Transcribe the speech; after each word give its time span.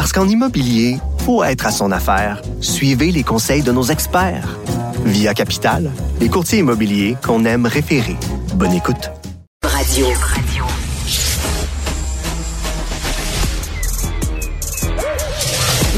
Parce 0.00 0.14
qu'en 0.14 0.26
immobilier, 0.26 0.96
faut 1.26 1.44
être 1.44 1.66
à 1.66 1.70
son 1.70 1.92
affaire. 1.92 2.40
Suivez 2.62 3.12
les 3.12 3.22
conseils 3.22 3.60
de 3.60 3.70
nos 3.70 3.82
experts. 3.82 4.48
Via 5.04 5.34
Capital, 5.34 5.90
les 6.20 6.30
courtiers 6.30 6.60
immobiliers 6.60 7.18
qu'on 7.22 7.44
aime 7.44 7.66
référer. 7.66 8.16
Bonne 8.54 8.72
écoute. 8.72 9.10
Radio. 9.62 10.06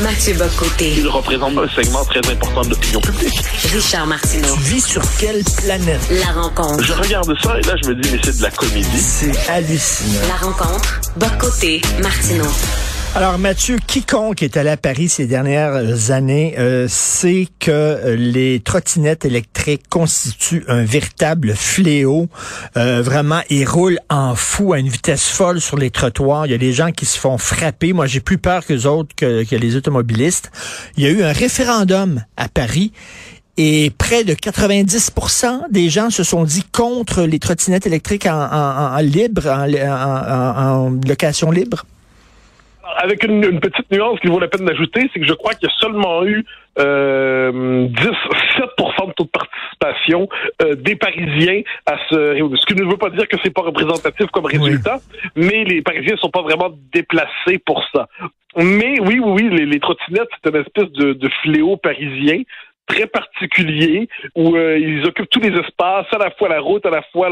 Mathieu 0.02 0.34
Bocoté. 0.34 0.94
Il 0.96 1.06
représente 1.06 1.56
un 1.56 1.68
segment 1.68 2.04
très 2.04 2.28
important 2.28 2.62
de 2.62 2.70
l'opinion 2.70 3.00
publique. 3.00 3.40
Richard 3.72 4.08
Martineau. 4.08 4.52
Tu 4.56 4.62
vis 4.62 4.80
sur 4.80 5.02
quelle 5.20 5.44
planète? 5.58 6.00
La 6.10 6.42
rencontre. 6.42 6.82
Je 6.82 6.92
regarde 6.92 7.32
ça 7.40 7.56
et 7.56 7.62
là, 7.62 7.76
je 7.80 7.90
me 7.90 7.94
dis, 7.94 8.10
mais 8.10 8.18
c'est 8.24 8.36
de 8.36 8.42
la 8.42 8.50
comédie. 8.50 8.98
C'est 8.98 9.48
hallucinant. 9.48 10.26
La 10.26 10.44
rencontre. 10.44 11.00
Bocoté. 11.14 11.80
Martineau. 12.02 12.50
Alors 13.14 13.38
Mathieu, 13.38 13.76
quiconque 13.86 14.42
est 14.42 14.56
allé 14.56 14.70
à 14.70 14.78
Paris 14.78 15.10
ces 15.10 15.26
dernières 15.26 16.10
années 16.12 16.54
euh, 16.58 16.86
sait 16.88 17.46
que 17.60 18.14
les 18.16 18.60
trottinettes 18.60 19.26
électriques 19.26 19.86
constituent 19.90 20.64
un 20.66 20.82
véritable 20.82 21.54
fléau. 21.54 22.28
Euh, 22.78 23.02
vraiment, 23.02 23.42
ils 23.50 23.68
roulent 23.68 23.98
en 24.08 24.34
fou 24.34 24.72
à 24.72 24.78
une 24.78 24.88
vitesse 24.88 25.28
folle 25.28 25.60
sur 25.60 25.76
les 25.76 25.90
trottoirs. 25.90 26.46
Il 26.46 26.52
y 26.52 26.54
a 26.54 26.58
des 26.58 26.72
gens 26.72 26.90
qui 26.90 27.04
se 27.04 27.18
font 27.18 27.36
frapper. 27.36 27.92
Moi, 27.92 28.06
j'ai 28.06 28.20
plus 28.20 28.38
peur 28.38 28.64
que 28.64 28.86
autres 28.86 29.14
que, 29.14 29.44
que 29.44 29.56
les 29.56 29.76
automobilistes. 29.76 30.50
Il 30.96 31.04
y 31.04 31.06
a 31.06 31.10
eu 31.10 31.22
un 31.22 31.32
référendum 31.32 32.24
à 32.38 32.48
Paris. 32.48 32.92
Et 33.58 33.92
près 33.98 34.24
de 34.24 34.32
90% 34.32 35.70
des 35.70 35.90
gens 35.90 36.08
se 36.08 36.24
sont 36.24 36.44
dit 36.44 36.64
contre 36.72 37.24
les 37.24 37.38
trottinettes 37.38 37.86
électriques 37.86 38.24
en 38.24 38.96
libre, 39.00 39.48
en, 39.48 40.88
en 40.88 40.98
location 41.06 41.50
libre 41.50 41.84
avec 43.02 43.24
une, 43.24 43.44
une, 43.44 43.60
petite 43.60 43.90
nuance 43.90 44.20
qu'il 44.20 44.30
vaut 44.30 44.38
la 44.38 44.48
peine 44.48 44.64
d'ajouter, 44.64 45.10
c'est 45.12 45.20
que 45.20 45.26
je 45.26 45.32
crois 45.32 45.54
qu'il 45.54 45.68
y 45.68 45.72
a 45.72 45.74
seulement 45.78 46.24
eu 46.24 46.44
euh, 46.78 47.86
10, 47.88 47.94
7% 47.96 49.08
de 49.08 49.12
taux 49.12 49.24
de 49.24 49.28
participation 49.28 50.28
euh, 50.62 50.74
des 50.76 50.96
Parisiens 50.96 51.62
à 51.86 51.96
ce 52.08 52.48
ce 52.56 52.66
qui 52.66 52.74
ne 52.74 52.88
veut 52.88 52.96
pas 52.96 53.10
dire 53.10 53.26
que 53.28 53.36
c'est 53.42 53.52
pas 53.52 53.62
représentatif 53.62 54.26
comme 54.32 54.46
résultat, 54.46 54.98
oui. 55.36 55.48
mais 55.48 55.64
les 55.64 55.82
Parisiens 55.82 56.16
sont 56.16 56.30
pas 56.30 56.42
vraiment 56.42 56.70
déplacés 56.92 57.58
pour 57.64 57.84
ça. 57.92 58.06
Mais 58.56 59.00
oui, 59.00 59.18
oui, 59.18 59.32
oui, 59.42 59.48
les, 59.50 59.66
les 59.66 59.80
trottinettes, 59.80 60.28
c'est 60.42 60.50
une 60.50 60.60
espèce 60.60 60.90
de, 60.92 61.14
de 61.14 61.28
fléau 61.42 61.76
parisien 61.76 62.42
très 62.86 63.06
particulier 63.06 64.08
où 64.34 64.56
euh, 64.56 64.78
ils 64.78 65.06
occupent 65.06 65.30
tous 65.30 65.40
les 65.40 65.56
espaces, 65.58 66.06
à 66.12 66.18
la 66.18 66.30
fois 66.32 66.48
la 66.48 66.60
route, 66.60 66.84
à 66.84 66.90
la 66.90 67.02
fois 67.12 67.28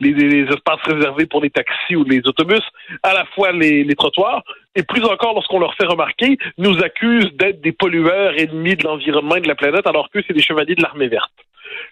les, 0.00 0.12
les, 0.12 0.44
espaces 0.44 0.80
réservés 0.84 1.26
pour 1.26 1.42
les 1.42 1.50
taxis 1.50 1.96
ou 1.96 2.04
les 2.04 2.20
autobus, 2.26 2.62
à 3.02 3.12
la 3.12 3.24
fois 3.34 3.52
les, 3.52 3.84
les 3.84 3.94
trottoirs, 3.94 4.42
et 4.74 4.82
plus 4.82 5.04
encore 5.04 5.34
lorsqu'on 5.34 5.58
leur 5.58 5.74
fait 5.74 5.86
remarquer, 5.86 6.38
nous 6.58 6.82
accusent 6.82 7.32
d'être 7.34 7.60
des 7.60 7.72
pollueurs 7.72 8.38
ennemis 8.38 8.76
de 8.76 8.84
l'environnement 8.84 9.36
et 9.36 9.40
de 9.40 9.48
la 9.48 9.54
planète, 9.54 9.86
alors 9.86 10.10
que 10.10 10.20
c'est 10.26 10.32
des 10.32 10.42
chevaliers 10.42 10.74
de 10.74 10.82
l'armée 10.82 11.08
verte. 11.08 11.32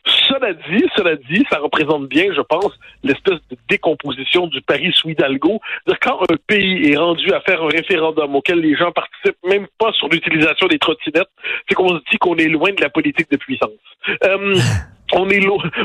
Cela 0.04 0.52
dit, 0.52 0.84
cela 0.96 1.16
dit, 1.16 1.44
ça 1.50 1.58
représente 1.58 2.08
bien, 2.08 2.32
je 2.34 2.40
pense, 2.40 2.78
l'espèce 3.02 3.40
de 3.50 3.56
décomposition 3.68 4.46
du 4.46 4.60
Paris 4.62 4.92
sous 4.94 5.10
Hidalgo. 5.10 5.60
Quand 6.02 6.20
un 6.30 6.36
pays 6.46 6.92
est 6.92 6.96
rendu 6.96 7.32
à 7.32 7.40
faire 7.40 7.62
un 7.62 7.68
référendum 7.68 8.34
auquel 8.34 8.60
les 8.60 8.76
gens 8.76 8.92
participent 8.92 9.44
même 9.46 9.66
pas 9.78 9.92
sur 9.92 10.08
l'utilisation 10.08 10.66
des 10.68 10.78
trottinettes, 10.78 11.30
c'est 11.68 11.74
qu'on 11.74 11.88
se 11.88 12.02
dit 12.10 12.18
qu'on 12.18 12.36
est 12.36 12.48
loin 12.48 12.70
de 12.70 12.80
la 12.80 12.90
politique 12.90 13.30
de 13.30 13.36
puissance. 13.36 13.70
Euh, 14.24 14.54
on 15.12 15.28
est, 15.28 15.40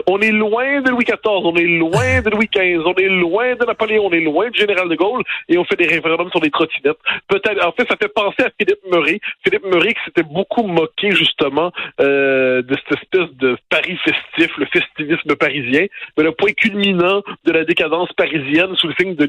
on 0.08 0.20
est 0.20 0.32
loin 0.32 0.82
de 0.82 0.90
Louis 0.90 1.04
XIV, 1.04 1.18
on 1.26 1.56
est 1.56 1.64
loin 1.64 2.22
de 2.22 2.30
Louis 2.30 2.50
XV, 2.54 2.82
on 2.86 2.94
est 2.96 3.10
loin 3.10 3.56
de 3.56 3.66
Napoléon, 3.66 4.06
on 4.06 4.12
est 4.12 4.22
loin 4.22 4.50
du 4.50 4.60
général 4.60 4.90
de 4.90 4.96
Gaulle 4.96 5.24
et 5.50 5.58
on 5.58 5.66
fait 5.66 5.76
des 5.76 5.88
référendums 5.88 6.30
sur 6.32 6.40
des 6.40 6.52
trottinettes. 6.52 6.98
Peut-être, 7.28 7.66
en 7.66 7.72
fait, 7.72 7.88
ça 7.88 7.98
fait 7.98 8.14
penser 8.14 8.44
à 8.44 8.50
Philippe 8.60 8.80
Murray. 8.92 9.20
Philippe 9.44 9.66
Murray 9.66 9.94
qui 9.94 10.04
s'était 10.06 10.24
beaucoup 10.24 10.64
moqué 10.64 11.12
justement 11.12 11.72
euh, 12.00 12.62
de 12.62 12.76
cette 12.76 13.02
espèce 13.02 13.36
de 13.38 13.58
Paris 13.70 13.85
festif, 13.98 14.52
le 14.58 14.66
festivisme 14.66 15.36
parisien, 15.36 15.86
mais 16.18 16.24
le 16.24 16.32
point 16.32 16.52
culminant 16.54 17.22
de 17.46 17.52
la 17.52 17.64
décadence 17.64 18.10
parisienne 18.14 18.76
sous 18.76 18.88
le 18.88 18.94
signe 19.00 19.16
de 19.16 19.26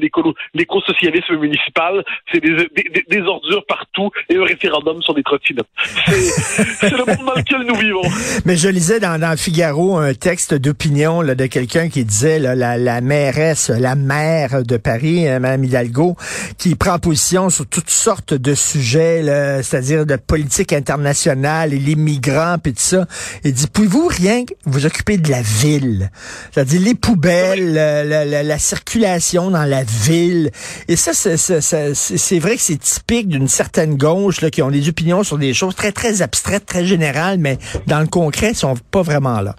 l'éco-socialisme 0.53 1.37
municipal, 1.37 2.03
c'est 2.31 2.39
des, 2.39 2.55
des, 2.75 3.05
des, 3.07 3.21
ordures 3.21 3.65
partout 3.65 4.09
et 4.29 4.37
un 4.37 4.43
référendum 4.43 5.01
sur 5.01 5.13
des 5.13 5.23
trottinettes. 5.23 5.65
C'est 6.07 6.91
le 6.91 7.05
monde 7.05 7.25
dans 7.25 7.35
lequel 7.35 7.61
nous 7.67 7.75
vivons. 7.75 8.01
Mais 8.45 8.55
je 8.55 8.69
lisais 8.69 8.99
dans, 8.99 9.19
dans 9.19 9.35
Figaro 9.37 9.97
un 9.97 10.13
texte 10.13 10.53
d'opinion 10.53 11.23
de 11.23 11.45
quelqu'un 11.45 11.89
qui 11.89 12.05
disait 12.05 12.39
là, 12.39 12.55
la, 12.55 12.77
la, 12.77 13.01
mairesse, 13.01 13.69
la 13.69 13.95
maire 13.95 14.63
de 14.63 14.77
Paris, 14.77 15.27
euh, 15.27 15.39
Mme 15.39 15.63
Hidalgo, 15.63 16.15
qui 16.57 16.75
prend 16.75 16.99
position 16.99 17.49
sur 17.49 17.67
toutes 17.67 17.89
sortes 17.89 18.33
de 18.33 18.53
sujets, 18.53 19.21
c'est-à-dire 19.63 20.05
de 20.05 20.15
politique 20.15 20.73
internationale 20.73 21.73
et 21.73 21.79
les 21.79 21.95
migrants 21.95 22.57
et 22.65 22.71
tout 22.71 22.75
ça. 22.77 23.05
Il 23.43 23.53
dit, 23.53 23.67
pouvez-vous 23.67 24.07
rien 24.07 24.43
vous 24.65 24.85
occuper 24.85 25.17
de 25.17 25.29
la 25.29 25.41
ville? 25.41 26.09
C'est-à-dire 26.51 26.81
les 26.81 26.95
poubelles, 26.95 27.73
la, 27.73 28.03
la, 28.03 28.43
la, 28.43 28.57
circulation 28.57 29.51
dans 29.51 29.63
la 29.65 29.83
ville. 29.83 30.51
Et 30.87 30.95
ça, 30.95 31.13
c'est 31.13 32.39
vrai 32.39 32.55
que 32.55 32.61
c'est 32.61 32.79
typique 32.79 33.29
d'une 33.29 33.47
certaine 33.47 33.97
gauche 33.97 34.41
là, 34.41 34.49
qui 34.49 34.61
ont 34.61 34.71
des 34.71 34.89
opinions 34.89 35.23
sur 35.23 35.37
des 35.37 35.53
choses 35.53 35.75
très, 35.75 35.91
très 35.91 36.21
abstraites, 36.21 36.65
très 36.65 36.85
générales, 36.85 37.37
mais 37.37 37.57
dans 37.87 37.99
le 37.99 38.07
concret, 38.07 38.51
ils 38.51 38.55
sont 38.55 38.75
pas 38.91 39.01
vraiment 39.01 39.41
là. 39.41 39.55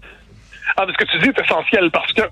Ah, 0.76 0.84
ce 0.86 1.04
que 1.04 1.10
tu 1.10 1.18
dis 1.18 1.28
est 1.28 1.44
essentiel 1.44 1.90
parce 1.90 2.12
que 2.12 2.22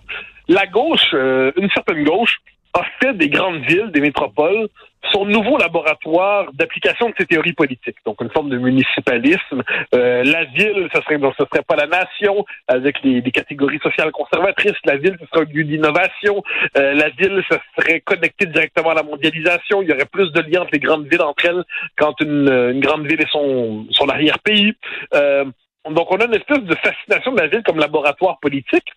la 0.48 0.66
gauche, 0.66 1.14
euh, 1.14 1.50
une 1.56 1.68
certaine 1.70 2.04
gauche, 2.04 2.36
a 2.74 2.82
fait 3.00 3.14
des 3.14 3.28
grandes 3.28 3.62
villes, 3.62 3.90
des 3.92 4.00
métropoles, 4.00 4.68
son 5.12 5.24
nouveau 5.24 5.58
laboratoire 5.58 6.52
d'application 6.52 7.08
de 7.08 7.14
ses 7.18 7.26
théories 7.26 7.52
politiques. 7.52 7.96
Donc, 8.04 8.20
une 8.20 8.30
forme 8.30 8.50
de 8.50 8.58
municipalisme. 8.58 9.62
Euh, 9.94 10.24
la 10.24 10.44
ville, 10.44 10.88
ce 10.94 11.00
serait, 11.02 11.18
ce 11.38 11.44
serait 11.50 11.62
pas 11.62 11.76
la 11.76 11.86
nation, 11.86 12.44
avec 12.68 13.02
les, 13.02 13.20
les, 13.20 13.30
catégories 13.30 13.78
sociales 13.80 14.10
conservatrices. 14.12 14.76
La 14.84 14.96
ville, 14.96 15.16
ce 15.20 15.26
serait 15.26 15.46
un 15.46 15.52
lieu 15.52 15.64
d'innovation. 15.64 16.42
Euh, 16.76 16.94
la 16.94 17.08
ville, 17.10 17.42
ce 17.50 17.56
serait 17.76 18.00
connecté 18.00 18.46
directement 18.46 18.90
à 18.90 18.94
la 18.94 19.02
mondialisation. 19.02 19.82
Il 19.82 19.88
y 19.88 19.92
aurait 19.92 20.06
plus 20.06 20.32
de 20.32 20.40
liens 20.40 20.62
entre 20.62 20.72
les 20.72 20.80
grandes 20.80 21.06
villes 21.06 21.22
entre 21.22 21.44
elles 21.46 21.64
qu'entre 21.96 22.22
une, 22.22 22.48
une 22.48 22.80
grande 22.80 23.06
ville 23.06 23.20
et 23.20 23.28
son, 23.30 23.86
son 23.90 24.08
arrière-pays. 24.08 24.74
Euh, 25.14 25.44
donc, 25.90 26.10
on 26.10 26.16
a 26.16 26.24
une 26.24 26.34
espèce 26.34 26.62
de 26.62 26.74
fascination 26.74 27.32
de 27.32 27.40
la 27.40 27.46
ville 27.48 27.62
comme 27.62 27.78
laboratoire 27.78 28.38
politique. 28.40 28.88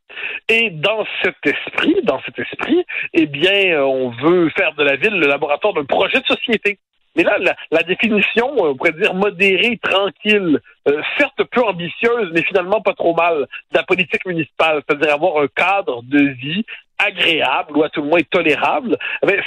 Et 0.48 0.70
dans 0.70 1.06
cet 1.24 1.36
esprit, 1.46 1.96
dans 2.04 2.22
cet 2.26 2.40
esprit, 2.40 2.84
eh 3.14 3.26
bien, 3.26 3.84
on 3.84 4.10
veut 4.10 4.50
faire 4.58 4.74
de 4.74 4.84
la 4.84 4.96
ville 4.96 5.14
le 5.14 5.28
laboratoire 5.28 5.74
d'un 5.74 5.86
projet 5.86 6.20
de 6.20 6.26
société. 6.26 6.80
Mais 7.16 7.24
là, 7.24 7.38
la, 7.72 7.84
définition, 7.84 8.54
on 8.58 8.76
pourrait 8.76 8.94
dire 8.94 9.14
modérée, 9.14 9.80
tranquille, 9.82 10.60
euh, 10.88 11.02
certes 11.18 11.44
peu 11.52 11.62
ambitieuse, 11.64 12.30
mais 12.34 12.44
finalement 12.44 12.82
pas 12.82 12.94
trop 12.94 13.16
mal, 13.16 13.48
de 13.72 13.78
la 13.78 13.84
politique 13.84 14.26
municipale, 14.26 14.82
c'est-à-dire 14.88 15.16
avoir 15.16 15.42
un 15.44 15.48
cadre 15.48 16.02
de 16.04 16.20
vie 16.20 16.66
agréable 17.00 17.78
ou 17.78 17.84
à 17.84 17.90
tout 17.90 18.02
le 18.02 18.08
moins 18.08 18.22
tolérable, 18.30 18.98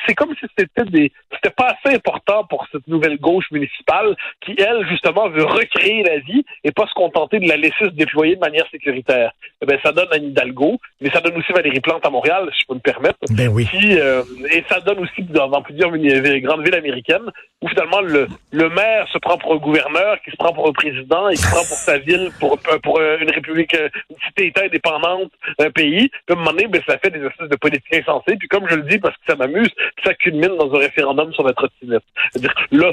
c'est 0.07 0.15
comme 0.15 0.35
si 0.41 0.47
c'était 0.57 0.91
des 0.91 1.13
c'était 1.35 1.55
pas 1.55 1.77
assez 1.77 1.95
important 1.95 2.45
pour 2.45 2.67
cette 2.73 2.87
nouvelle 2.89 3.19
gauche 3.19 3.51
municipale 3.51 4.17
qui 4.41 4.55
elle 4.59 4.87
justement 4.89 5.29
veut 5.29 5.45
recréer 5.45 6.03
la 6.03 6.19
vie 6.19 6.45
et 6.65 6.73
pas 6.73 6.87
se 6.87 6.95
contenter 6.95 7.39
de 7.39 7.49
la 7.49 7.57
laisser 7.57 7.85
se 7.85 7.87
déployer 7.87 8.37
de 8.37 8.41
manière 8.41 8.67
sécuritaire. 8.71 9.33
Eh 9.63 9.67
bien, 9.67 9.79
ça 9.83 9.93
donne 9.93 10.09
Anne 10.13 10.25
Hidalgo, 10.25 10.79
mais 11.01 11.11
ça 11.11 11.21
donne 11.21 11.37
aussi 11.37 11.53
Valérie 11.53 11.81
Plante 11.81 12.05
à 12.07 12.11
Montréal, 12.11 12.49
si 12.53 12.63
je 12.63 12.67
peux 12.67 12.75
me 12.75 12.81
permettre. 12.81 13.19
Ben 13.31 13.49
oui. 13.49 13.67
Qui, 13.67 13.99
euh, 13.99 14.23
et 14.51 14.65
ça 14.69 14.81
donne 14.81 15.01
aussi 15.01 15.23
dans, 15.23 15.49
dans 15.49 15.63
plusieurs 15.63 15.91
grandes 15.91 16.65
villes 16.65 16.75
américaines 16.75 17.31
où 17.61 17.69
finalement 17.69 18.01
le, 18.01 18.29
le 18.51 18.69
maire 18.71 19.07
se 19.13 19.19
prend 19.19 19.39
pour 19.39 19.55
un 19.55 19.59
gouverneur, 19.59 20.21
qui 20.23 20.31
se 20.31 20.37
prend 20.37 20.53
pour 20.53 20.69
un 20.69 20.73
président 20.73 21.29
et 21.29 21.35
qui 21.35 21.43
se 21.43 21.51
prend 21.51 21.65
pour 21.65 21.77
sa 21.77 21.99
ville, 21.99 22.31
pour, 22.41 22.59
pour 22.83 23.01
une 23.01 23.31
république, 23.31 23.75
une 23.75 24.17
cité-état 24.27 24.65
indépendante, 24.65 25.31
un 25.59 25.71
pays. 25.71 26.09
Puis 26.09 26.21
à 26.31 26.33
un 26.33 26.37
moment 26.37 26.51
donné, 26.51 26.67
ben, 26.67 26.83
ça 26.87 26.99
fait 26.99 27.11
des 27.11 27.25
de 27.49 27.57
politique 27.57 27.95
insensée. 27.95 28.37
Puis 28.39 28.49
comme 28.49 28.69
je 28.69 28.77
le 28.77 28.83
dis, 28.83 28.99
parce 28.99 29.15
que 29.17 29.23
ça 29.29 29.37
m'amuse, 29.37 29.71
ça 30.05 30.15
culmine 30.15 30.57
dans 30.59 30.73
un 30.75 30.79
référendum 30.79 31.33
sur 31.33 31.47
la 31.47 31.53
trottinette. 31.53 32.03
C'est-à-dire, 32.33 32.55
là, 32.73 32.93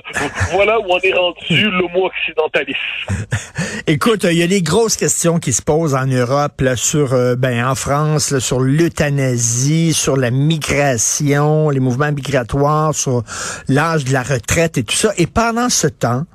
voilà 0.52 0.80
où 0.80 0.86
on 0.90 1.00
est 1.00 1.14
rendu 1.14 1.70
l'homo-occidentaliste. 1.72 2.80
Écoute, 3.88 4.24
il 4.24 4.38
y 4.38 4.44
a 4.44 4.48
des 4.48 4.62
grosses 4.62 4.98
questions 4.98 5.40
qui 5.40 5.54
se 5.54 5.62
posent 5.62 5.96
en 5.96 6.06
Europe, 6.06 6.62
là, 6.62 6.76
sur, 6.76 7.14
euh, 7.14 7.36
ben, 7.36 7.66
en 7.66 7.76
France, 7.76 8.32
là, 8.32 8.40
sur 8.40 8.60
l'euthanasie, 8.60 9.94
sur 9.94 10.16
la 10.16 10.32
migration, 10.32 11.70
les 11.70 11.80
mouvements 11.80 12.12
migratoires, 12.12 12.94
sur 12.94 13.24
l'âge 13.68 14.06
de 14.06 14.14
la 14.14 14.24
retraite 14.24 14.78
et 14.78 14.84
tout 14.84 14.96
ça. 14.96 15.12
Et 15.18 15.28
pendant 15.28 15.70
ce 15.70 15.88
temps, 15.88 16.26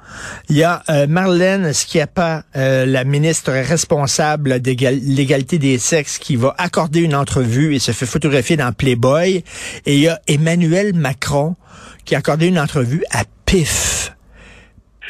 il 0.49 0.57
y 0.57 0.63
a 0.63 0.83
euh, 0.91 1.07
Marlène 1.07 1.73
Schiappa, 1.73 2.45
euh, 2.57 2.87
la 2.87 3.05
ministre 3.05 3.53
responsable 3.53 4.61
de 4.61 4.71
l'égalité 4.71 5.59
des 5.59 5.79
sexes, 5.79 6.19
qui 6.19 6.37
va 6.37 6.55
accorder 6.59 7.01
une 7.01 7.15
entrevue 7.15 7.75
et 7.75 7.79
se 7.79 7.93
fait 7.93 8.04
photographier 8.07 8.57
dans 8.57 8.73
Playboy. 8.73 9.45
Et 9.87 9.95
il 9.95 10.01
y 10.01 10.09
a 10.09 10.21
Emmanuel 10.29 10.95
Macron 10.95 11.57
qui 12.05 12.15
a 12.15 12.19
accordé 12.19 12.49
une 12.49 12.59
entrevue 12.59 13.05
à 13.13 13.23
PIF. 13.47 14.13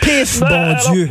PIF, 0.01 0.41
Ben, 0.41 0.49
bon 0.49 0.55
alors, 0.55 0.91
Dieu. 0.93 1.11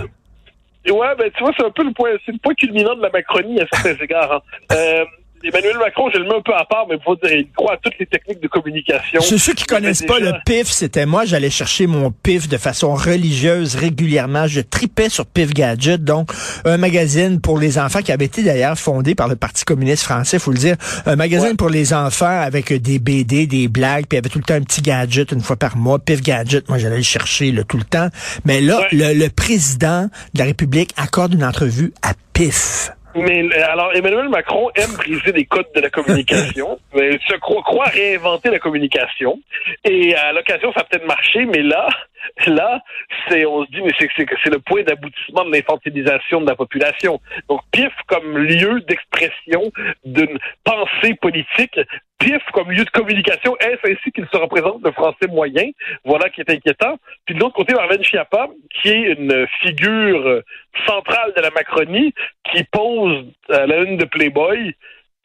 Ouais, 0.89 1.15
ben 1.17 1.31
tu 1.35 1.43
vois, 1.43 1.53
c'est 1.57 1.65
un 1.65 1.71
peu 1.71 1.83
le 1.83 1.93
point, 1.93 2.09
c'est 2.25 2.33
le 2.33 2.37
point 2.39 2.53
culminant 2.55 2.95
de 2.95 3.01
la 3.01 3.09
Macronie 3.09 3.59
à 3.61 3.65
certains 3.71 4.03
égards. 4.03 4.33
hein. 4.33 4.41
Euh, 4.73 5.05
Emmanuel 5.53 5.77
Macron, 5.77 6.09
je 6.11 6.17
le 6.17 6.25
mets 6.25 6.35
un 6.35 6.41
peu 6.41 6.53
à 6.55 6.65
part, 6.65 6.85
mais 6.89 6.95
faut 7.03 7.15
dire, 7.15 7.31
il 7.31 7.47
croit 7.51 7.73
à 7.73 7.77
toutes 7.77 7.93
les 7.99 8.05
techniques 8.07 8.41
de 8.41 8.47
communication. 8.47 9.21
Ceux, 9.21 9.37
ceux 9.37 9.53
qui 9.53 9.65
connaissent 9.65 10.01
pas 10.01 10.19
déjà- 10.19 10.31
le 10.31 10.37
PIF, 10.45 10.67
c'était 10.67 11.05
moi, 11.05 11.25
j'allais 11.25 11.49
chercher 11.49 11.85
mon 11.87 12.11
PIF 12.11 12.47
de 12.49 12.57
façon 12.57 12.95
religieuse 12.95 13.75
régulièrement. 13.75 14.47
Je 14.47 14.61
tripais 14.61 15.09
sur 15.09 15.25
PIF 15.25 15.53
Gadget, 15.53 16.03
donc 16.03 16.31
un 16.65 16.77
magazine 16.77 17.39
pour 17.39 17.59
les 17.59 17.77
enfants 17.77 18.01
qui 18.01 18.11
avait 18.11 18.25
été 18.25 18.41
d'ailleurs 18.43 18.77
fondé 18.79 19.13
par 19.15 19.27
le 19.27 19.35
Parti 19.35 19.63
communiste 19.65 20.03
français, 20.03 20.39
faut 20.39 20.51
le 20.51 20.57
dire. 20.57 20.75
Un 21.05 21.15
magazine 21.15 21.49
Ouais. 21.49 21.55
pour 21.55 21.69
les 21.69 21.93
enfants 21.93 22.25
avec 22.41 22.73
des 22.73 22.99
BD, 22.99 23.45
des 23.45 23.67
blagues, 23.67 24.05
puis 24.07 24.15
il 24.15 24.15
y 24.15 24.19
avait 24.19 24.29
tout 24.29 24.39
le 24.39 24.43
temps 24.45 24.53
un 24.55 24.61
petit 24.61 24.81
gadget 24.81 25.31
une 25.31 25.41
fois 25.41 25.55
par 25.55 25.77
mois. 25.77 25.99
PIF 25.99 26.21
Gadget, 26.21 26.67
moi 26.69 26.77
j'allais 26.77 26.97
le 26.97 27.03
chercher 27.03 27.51
là, 27.51 27.63
tout 27.63 27.77
le 27.77 27.83
temps. 27.83 28.07
Mais 28.45 28.61
là, 28.61 28.79
Ouais. 28.79 28.87
le, 28.91 29.13
le 29.13 29.29
président 29.29 30.09
de 30.33 30.39
la 30.39 30.45
République 30.45 30.91
accorde 30.97 31.33
une 31.33 31.43
entrevue 31.43 31.93
à 32.01 32.13
PIF. 32.33 32.89
Mais 33.15 33.43
euh, 33.43 33.71
alors, 33.71 33.95
Emmanuel 33.95 34.29
Macron 34.29 34.69
aime 34.75 34.93
briser 34.97 35.31
les 35.31 35.45
codes 35.45 35.67
de 35.75 35.81
la 35.81 35.89
communication, 35.89 36.79
mais 36.93 37.11
se 37.27 37.35
croit, 37.37 37.61
croit 37.63 37.85
réinventer 37.85 38.49
la 38.49 38.59
communication. 38.59 39.39
Et 39.83 40.15
à 40.15 40.33
l'occasion, 40.33 40.71
ça 40.73 40.81
a 40.81 40.83
peut-être 40.83 41.07
marché, 41.07 41.45
mais 41.45 41.61
là, 41.61 41.87
là, 42.47 42.81
c'est, 43.27 43.45
on 43.45 43.65
se 43.65 43.71
dit, 43.71 43.81
mais 43.81 43.91
c'est, 43.99 44.49
le 44.49 44.59
point 44.59 44.83
d'aboutissement 44.83 45.45
de 45.45 45.51
l'infantilisation 45.51 46.41
de 46.41 46.47
la 46.47 46.55
population. 46.55 47.19
Donc, 47.49 47.61
PIF 47.71 47.91
comme 48.07 48.37
lieu 48.37 48.81
d'expression 48.81 49.71
d'une 50.05 50.37
pensée 50.63 51.15
politique, 51.21 51.79
PIF 52.19 52.41
comme 52.53 52.71
lieu 52.71 52.85
de 52.85 52.89
communication, 52.89 53.57
est-ce 53.57 53.91
ainsi 53.91 54.11
qu'il 54.11 54.25
se 54.31 54.37
représente 54.37 54.81
le 54.83 54.91
français 54.91 55.27
moyen? 55.27 55.69
Voilà 56.05 56.29
qui 56.29 56.41
est 56.41 56.49
inquiétant. 56.49 56.97
Puis 57.25 57.35
de 57.35 57.39
l'autre 57.39 57.55
côté, 57.55 57.73
Marlène 57.73 58.03
Schiappa, 58.03 58.47
qui 58.81 58.89
est 58.89 59.13
une 59.13 59.45
figure 59.61 60.41
centrale 60.87 61.33
de 61.35 61.41
la 61.41 61.49
Macronie, 61.51 62.13
qui 62.51 62.63
pose 62.65 63.25
à 63.49 63.65
la 63.65 63.77
une 63.79 63.97
de 63.97 64.05
Playboy. 64.05 64.73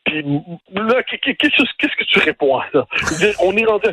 Puis 0.05 0.25
là, 0.73 1.03
qu'est- 1.05 1.19
qu'est- 1.19 1.35
qu'est-ce 1.37 1.97
que 1.97 2.05
tu 2.05 2.19
réponds 2.19 2.59
à 2.59 2.67
ça? 2.73 2.87
On 3.43 3.55
est 3.57 3.65
rendu. 3.65 3.89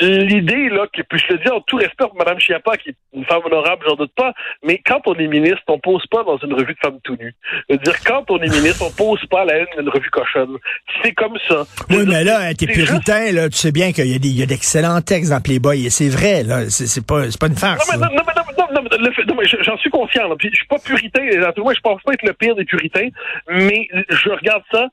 L'idée, 0.00 0.68
là, 0.70 0.86
que, 0.92 1.02
puis 1.02 1.18
je 1.26 1.32
le 1.34 1.38
dis 1.40 1.48
en 1.50 1.60
tout 1.60 1.76
respect 1.76 2.04
pour 2.08 2.16
Mme 2.16 2.38
Chiappa, 2.40 2.76
qui 2.76 2.90
est 2.90 2.94
une 3.14 3.24
femme 3.24 3.40
honorable, 3.44 3.84
j'en 3.88 3.94
doute 3.96 4.12
pas, 4.16 4.32
mais 4.64 4.78
quand 4.84 5.00
on 5.06 5.14
est 5.14 5.26
ministre, 5.26 5.62
on 5.68 5.78
pose 5.78 6.04
pas 6.10 6.24
dans 6.24 6.38
une 6.38 6.52
revue 6.54 6.74
de 6.74 6.78
femmes 6.82 6.98
tout 7.04 7.16
nues. 7.16 7.34
Dire, 7.70 7.94
quand 8.04 8.24
on 8.30 8.38
est 8.38 8.48
ministre, 8.48 8.84
on 8.86 8.90
pose 8.90 9.24
pas 9.26 9.44
la 9.44 9.58
une 9.60 9.66
d'une 9.78 9.88
revue 9.88 10.10
cochonne. 10.10 10.56
C'est 11.02 11.12
comme 11.12 11.36
ça. 11.48 11.64
Oui, 11.90 11.98
mais 12.06 12.22
dire, 12.22 12.24
là, 12.24 12.54
t'es 12.54 12.66
juste- 12.72 12.88
puritain, 12.88 13.32
là, 13.32 13.48
tu 13.48 13.56
sais 13.56 13.72
bien 13.72 13.92
qu'il 13.92 14.06
y 14.06 14.42
a 14.42 14.46
d'excellents 14.46 15.00
textes 15.00 15.30
dans 15.30 15.40
Playboy, 15.40 15.86
et 15.86 15.90
c'est 15.90 16.08
vrai, 16.08 16.42
là, 16.42 16.68
c'est 16.70 17.04
pas, 17.06 17.22
pas 17.38 17.46
une 17.46 17.52
Non, 17.52 17.58
farce. 17.58 17.90
mais, 17.92 17.98
là. 18.00 18.08
non, 18.10 18.16
non, 18.16 18.22
mais, 18.26 18.32
non, 18.36 18.42
non, 18.58 18.82
non, 18.82 18.88
mais 18.90 18.98
le 18.98 19.12
fait- 19.12 19.24
non, 19.24 19.34
mais 19.38 19.46
je- 19.46 19.62
j'en 19.62 19.76
suis 19.78 19.90
conscient. 19.90 20.28
Là. 20.28 20.34
Puis 20.38 20.50
je 20.52 20.56
suis 20.56 20.66
pas 20.66 20.78
puritain. 20.78 21.22
Moins, 21.58 21.74
je 21.74 21.80
pense 21.80 22.00
pas 22.02 22.12
être 22.12 22.22
le 22.22 22.32
pire 22.32 22.54
des 22.54 22.64
puritains. 22.64 23.08
Mais 23.48 23.88
je 24.10 24.30
regarde 24.30 24.62
ça. 24.72 24.86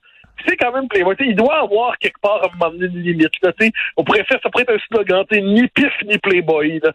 C'est 0.47 0.57
quand 0.57 0.71
même 0.71 0.87
sais, 0.91 1.25
Il 1.27 1.35
doit 1.35 1.61
avoir 1.61 1.97
quelque 1.97 2.19
part 2.21 2.43
à 2.43 2.47
un 2.47 2.49
moment 2.57 2.71
donné 2.71 2.85
une 2.85 3.01
limite. 3.01 3.31
Là, 3.41 3.51
on 3.97 4.03
pourrait 4.03 4.23
faire, 4.25 4.39
ça 4.41 4.49
pourrait 4.49 4.63
être 4.63 4.75
un 4.75 4.79
slogan, 4.87 5.25
ni 5.31 5.67
pif 5.67 5.91
ni 6.05 6.17
Playboy. 6.17 6.79
Là. 6.83 6.91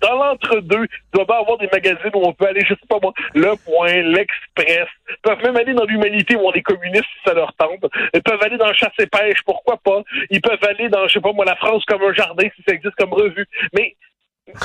Dans 0.00 0.14
l'entre-deux, 0.14 0.84
il 0.84 1.14
doit 1.14 1.24
bien 1.24 1.36
avoir 1.36 1.58
des 1.58 1.68
magazines 1.72 2.10
où 2.14 2.22
on 2.24 2.32
peut 2.32 2.46
aller, 2.46 2.62
je 2.62 2.74
sais 2.74 2.86
pas 2.88 2.98
moi, 3.02 3.12
Le 3.34 3.54
Point, 3.64 4.02
L'Express. 4.02 4.88
Ils 5.08 5.16
peuvent 5.22 5.42
même 5.42 5.56
aller 5.56 5.74
dans 5.74 5.84
l'humanité 5.84 6.36
où 6.36 6.46
on 6.46 6.52
est 6.52 6.62
communiste 6.62 7.04
si 7.04 7.28
ça 7.28 7.34
leur 7.34 7.52
tente. 7.54 7.84
Ils 8.14 8.22
peuvent 8.22 8.42
aller 8.42 8.56
dans 8.56 8.72
Chasse 8.72 8.92
et 8.98 9.06
Pêche, 9.06 9.42
pourquoi 9.44 9.76
pas. 9.78 10.02
Ils 10.30 10.40
peuvent 10.40 10.62
aller 10.68 10.88
dans, 10.88 11.06
je 11.08 11.14
sais 11.14 11.20
pas 11.20 11.32
moi, 11.32 11.44
La 11.44 11.56
France 11.56 11.84
comme 11.86 12.02
un 12.02 12.12
jardin 12.12 12.48
si 12.54 12.62
ça 12.66 12.74
existe 12.74 12.94
comme 12.96 13.12
revue. 13.12 13.46
Mais 13.72 13.96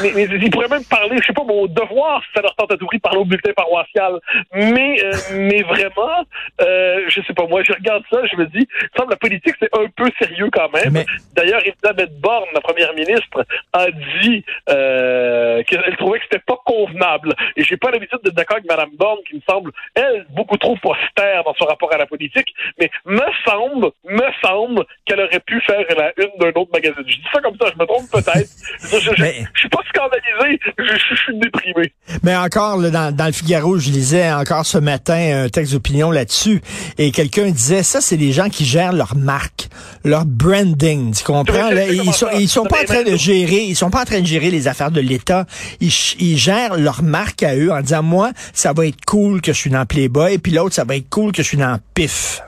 mais, 0.01 0.11
mais 0.15 0.23
ils 0.23 0.49
pourraient 0.49 0.67
même 0.67 0.83
parler, 0.85 1.17
je 1.21 1.25
sais 1.27 1.33
pas, 1.33 1.43
mon 1.43 1.65
devoir, 1.67 2.21
si 2.23 2.29
ça 2.35 2.41
leur 2.41 2.55
tente 2.55 2.71
à 2.71 2.77
tout 2.77 2.85
prix, 2.87 2.99
parler 2.99 3.19
au 3.19 3.25
bulletin 3.25 3.51
paroissial. 3.53 4.19
Mais, 4.53 5.03
euh, 5.03 5.11
mais 5.33 5.61
vraiment, 5.63 6.25
euh, 6.61 7.05
je 7.07 7.21
sais 7.21 7.33
pas, 7.33 7.45
moi, 7.47 7.63
je 7.63 7.73
regarde 7.73 8.03
ça, 8.11 8.19
je 8.31 8.35
me 8.37 8.45
dis, 8.47 8.67
il 8.81 8.89
me 8.93 8.97
semble 8.99 9.11
la 9.11 9.17
politique, 9.17 9.55
c'est 9.59 9.73
un 9.77 9.87
peu 9.95 10.09
sérieux 10.19 10.49
quand 10.51 10.69
même. 10.73 10.93
Mais- 10.93 11.05
D'ailleurs, 11.35 11.61
Elisabeth 11.65 12.19
Borne, 12.19 12.45
la 12.53 12.61
première 12.61 12.93
ministre, 12.93 13.45
a 13.73 13.87
dit 14.21 14.43
euh, 14.69 15.63
qu'elle 15.63 15.95
trouvait 15.97 16.19
que 16.19 16.25
c'était 16.29 16.43
pas 16.45 16.57
convenable. 16.65 17.33
Et 17.55 17.63
j'ai 17.63 17.77
pas 17.77 17.91
l'habitude 17.91 18.19
d'être 18.23 18.35
d'accord 18.35 18.57
avec 18.57 18.69
Mme 18.69 18.89
Borne, 18.97 19.19
qui 19.27 19.35
me 19.35 19.41
semble, 19.47 19.71
elle, 19.95 20.25
beaucoup 20.29 20.57
trop 20.57 20.77
austère 20.83 21.43
dans 21.43 21.53
son 21.55 21.65
rapport 21.65 21.93
à 21.93 21.97
la 21.97 22.05
politique. 22.05 22.53
Mais 22.79 22.89
me 23.05 23.21
semble, 23.45 23.91
me 24.05 24.23
semble 24.43 24.85
qu'elle 25.05 25.21
aurait 25.21 25.39
pu 25.39 25.59
faire 25.61 25.83
la 25.97 26.11
une 26.17 26.31
d'un 26.39 26.59
autre 26.59 26.71
magazine. 26.73 27.03
Je 27.05 27.15
dis 27.15 27.27
ça 27.33 27.41
comme 27.41 27.57
ça, 27.59 27.67
je 27.73 27.79
me 27.79 27.85
trompe 27.85 28.09
peut-être. 28.11 28.49
Je, 28.81 28.97
je, 28.99 29.15
je- 29.15 29.21
Mais- 29.21 29.43
je 29.53 29.59
suis 29.59 29.69
pas 29.75 29.83
scandalisé, 29.89 30.59
je, 30.77 30.83
je- 30.83 31.15
je 31.15 31.21
suis 31.21 31.39
déprimé. 31.39 31.93
Mais 32.23 32.35
encore, 32.35 32.77
là, 32.77 32.89
dans, 32.89 33.15
dans 33.15 33.25
le 33.25 33.31
Figaro, 33.31 33.77
je 33.77 33.89
lisais 33.89 34.31
encore 34.31 34.65
ce 34.65 34.77
matin 34.77 35.43
un 35.45 35.49
texte 35.49 35.73
d'opinion 35.73 36.11
là-dessus, 36.11 36.61
et 36.97 37.11
quelqu'un 37.11 37.49
disait, 37.49 37.83
ça, 37.83 38.01
c'est 38.01 38.17
des 38.17 38.31
gens 38.31 38.49
qui 38.49 38.65
gèrent 38.65 38.93
leur 38.93 39.15
marque, 39.15 39.67
leur 40.03 40.25
branding, 40.25 41.13
tu 41.13 41.23
comprends? 41.23 41.69
Là, 41.71 41.87
ils 41.91 42.13
sont, 42.13 42.27
ils 42.39 42.47
sont 42.49 42.63
pas 42.65 42.81
en 42.81 42.85
train 42.85 43.03
de 43.03 43.15
gérer, 43.17 43.63
ils 43.63 43.75
sont 43.75 43.89
pas 43.89 44.01
en 44.01 44.05
train 44.05 44.21
de 44.21 44.25
gérer 44.25 44.51
les 44.51 44.67
affaires 44.67 44.91
de 44.91 45.01
l'État. 45.01 45.45
Ils, 45.81 45.91
ils 46.19 46.37
gèrent 46.37 46.77
leur 46.77 47.03
marque 47.03 47.43
à 47.43 47.55
eux 47.55 47.71
en 47.71 47.81
disant, 47.81 48.03
moi, 48.03 48.31
ça 48.53 48.73
va 48.73 48.85
être 48.87 49.03
cool 49.05 49.41
que 49.41 49.51
je 49.53 49.57
suis 49.57 49.69
dans 49.69 49.85
Playboy, 49.85 50.37
puis 50.37 50.51
l'autre, 50.51 50.75
ça 50.75 50.83
va 50.83 50.95
être 50.95 51.09
cool 51.09 51.31
que 51.31 51.41
je 51.43 51.47
suis 51.47 51.57
dans 51.57 51.79
PIF. 51.93 52.41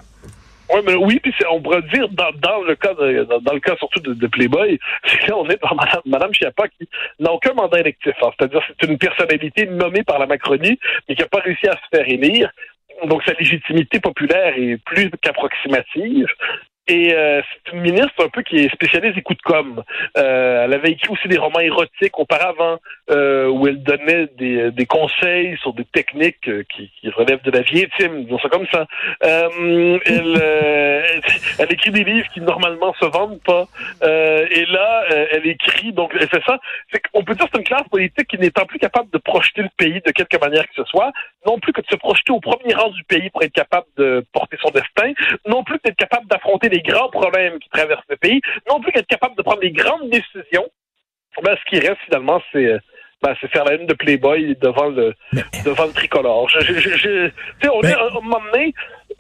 Ouais, 0.70 0.82
mais 0.86 0.96
oui, 0.96 1.20
puis 1.22 1.34
on 1.50 1.62
pourrait 1.62 1.82
dire 1.94 2.10
dans, 2.10 2.32
dans 2.40 2.62
le 2.64 2.76
cas 2.76 2.94
de, 2.94 3.24
dans, 3.24 3.54
le 3.54 3.60
cas 3.60 3.76
surtout 3.78 4.02
de, 4.02 4.14
de 4.14 4.28
Playboy, 4.28 4.80
c'est 5.06 5.28
là 5.28 5.38
on 5.38 5.48
est 5.50 5.58
par 5.58 5.76
Madame, 5.76 6.02
Madame 6.06 6.34
Chiappa 6.34 6.68
qui 6.68 6.88
n'a 7.20 7.32
aucun 7.32 7.54
mandat 7.54 7.80
électif. 7.80 8.14
hein. 8.22 8.30
C'est-à-dire 8.38 8.62
c'est 8.68 8.88
une 8.88 8.98
personnalité 8.98 9.66
nommée 9.66 10.04
par 10.04 10.20
la 10.20 10.26
Macronie, 10.26 10.78
mais 11.08 11.16
qui 11.16 11.22
n'a 11.22 11.28
pas 11.28 11.40
réussi 11.40 11.68
à 11.68 11.74
se 11.74 11.98
faire 11.98 12.08
élire. 12.08 12.52
Donc 13.06 13.24
sa 13.24 13.34
légitimité 13.34 14.00
populaire 14.00 14.54
est 14.58 14.78
plus 14.84 15.10
qu'approximative. 15.22 16.28
Et 16.88 17.14
euh, 17.14 17.42
c'est 17.66 17.74
une 17.74 17.82
ministre 17.82 18.24
un 18.24 18.30
peu 18.30 18.42
qui 18.44 18.58
est 18.58 18.74
spécialiste 18.74 19.16
des 19.16 19.22
coups 19.22 19.38
de 19.38 19.44
com. 19.44 19.84
Euh, 20.18 20.64
elle 20.64 20.74
avait 20.74 20.92
écrit 20.92 21.10
aussi 21.10 21.28
des 21.28 21.38
romans 21.38 21.60
érotiques 21.60 22.18
auparavant, 22.18 22.78
euh, 23.10 23.48
où 23.50 23.68
elle 23.68 23.84
donnait 23.84 24.28
des, 24.38 24.72
des 24.72 24.86
conseils 24.86 25.58
sur 25.58 25.74
des 25.74 25.84
techniques 25.84 26.48
euh, 26.48 26.64
qui, 26.74 26.90
qui 27.00 27.10
relèvent 27.10 27.44
de 27.44 27.52
la 27.52 27.62
vie 27.62 27.84
intime, 27.84 28.24
disons 28.24 28.40
ça 28.40 28.50
comme 28.50 28.68
ça. 28.72 28.86
Euh, 29.26 30.00
elle, 30.06 30.38
euh, 30.42 31.04
elle, 31.14 31.22
elle 31.60 31.74
écrit 31.74 31.92
des 31.92 32.06
livres 32.06 32.28
qui 32.34 32.40
normalement 32.40 32.94
se 33.00 33.06
vendent 33.06 33.42
pas. 33.44 33.66
Euh, 34.04 34.48
et 34.50 34.66
là, 34.66 35.04
euh, 35.12 35.28
elle 35.32 35.48
écrit, 35.48 35.92
donc 35.92 36.14
elle 36.18 36.28
fait 36.30 36.44
ça. 36.46 36.58
C'est 36.92 37.02
qu'on 37.12 37.24
peut 37.24 37.36
dire 37.36 37.46
que 37.46 37.52
c'est 37.54 37.60
une 37.60 37.66
classe 37.66 37.88
politique 37.90 38.28
qui 38.28 38.38
n'étant 38.38 38.66
plus 38.66 38.80
capable 38.80 39.10
de 39.12 39.18
projeter 39.18 39.62
le 39.62 39.70
pays 39.78 40.02
de 40.06 40.12
quelque 40.12 40.38
manière 40.40 40.64
que 40.64 40.76
ce 40.76 40.84
soit, 40.86 41.12
non 41.46 41.60
plus 41.60 41.74
que 41.74 41.82
de 41.82 41.88
se 41.88 41.96
projeter 41.96 42.32
au 42.32 42.40
premier 42.40 42.74
rang 42.74 42.90
du 42.90 43.04
pays 43.04 43.30
pour 43.30 43.44
être 43.44 43.54
capable 43.54 43.88
de 43.98 44.26
porter 44.32 44.58
son 44.62 44.70
destin, 44.70 45.12
non 45.48 45.64
plus 45.64 45.80
d'être 45.84 45.98
capable 45.98 46.28
d'affronter 46.28 46.70
les 46.70 46.77
grands 46.82 47.10
problèmes 47.10 47.60
qui 47.60 47.70
traversent 47.70 48.04
le 48.10 48.18
pays, 48.18 48.42
non 48.70 48.80
plus 48.80 48.92
qu'être 48.92 49.08
capable 49.08 49.36
de 49.36 49.42
prendre 49.42 49.62
des 49.62 49.72
grandes 49.72 50.10
décisions. 50.10 50.68
Ben, 51.44 51.56
ce 51.56 51.70
qui 51.70 51.80
reste 51.80 52.00
finalement, 52.06 52.42
c'est 52.52 52.66
euh, 52.66 52.80
ben, 53.22 53.36
c'est 53.40 53.52
faire 53.52 53.66
la 53.66 53.76
une 53.76 53.86
de 53.88 53.94
Playboy 53.94 54.56
devant 54.62 54.88
le 54.88 55.14
devant 55.66 55.86
le 55.86 55.92
tricolore. 55.94 56.50
Je, 56.50 56.60
je, 56.62 57.32
on 57.70 57.82
Mais- 57.82 57.90
est 57.90 57.94
à 57.94 58.06
un 58.06 58.10
moment 58.10 58.42
donné, 58.52 58.74